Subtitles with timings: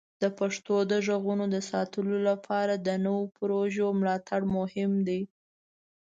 [0.21, 5.21] د پښتو د غږونو د ساتلو لپاره د نوو پروژو ملاتړ مهم دی.